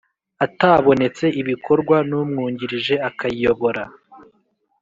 Atabonetse 0.45 1.25
bikorwa 1.47 1.97
n 2.09 2.11
umwungirije 2.21 2.95
akayiyobora 3.09 3.83